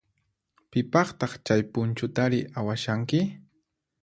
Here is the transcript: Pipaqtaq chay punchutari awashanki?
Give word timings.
Pipaqtaq 0.71 1.33
chay 1.45 1.61
punchutari 1.73 2.39
awashanki? 2.59 3.19